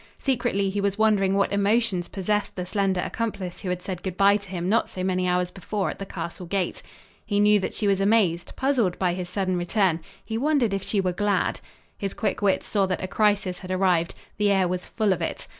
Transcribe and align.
Secretly 0.17 0.71
he 0.71 0.81
was 0.81 0.97
wondering 0.97 1.35
what 1.35 1.51
emotions 1.51 2.07
possessed 2.09 2.55
the 2.55 2.65
slender 2.65 3.01
accomplice 3.01 3.59
who 3.61 3.69
had 3.69 3.83
said 3.83 4.01
good 4.01 4.17
bye 4.17 4.35
to 4.35 4.49
him 4.49 4.67
not 4.67 4.89
so 4.89 5.03
many 5.03 5.27
hours 5.29 5.51
before 5.51 5.91
at 5.91 5.99
the 5.99 6.07
castle 6.07 6.47
gate. 6.47 6.81
He 7.23 7.39
knew 7.39 7.59
that 7.59 7.75
she 7.75 7.87
was 7.87 8.01
amazed, 8.01 8.55
puzzled 8.55 8.97
by 8.97 9.13
his 9.13 9.29
sudden 9.29 9.57
return; 9.57 9.99
he 10.25 10.39
wondered 10.39 10.73
if 10.73 10.81
she 10.81 10.99
were 10.99 11.13
glad. 11.13 11.59
His 11.99 12.15
quick 12.15 12.41
wits 12.41 12.65
saw 12.65 12.87
that 12.87 13.03
a 13.03 13.07
crisis 13.07 13.59
had 13.59 13.69
arrived. 13.69 14.15
The 14.37 14.49
air 14.49 14.67
was 14.67 14.87
full 14.87 15.13
of 15.13 15.21
it. 15.21 15.47